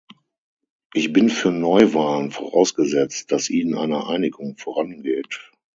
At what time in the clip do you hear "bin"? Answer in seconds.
1.13-1.29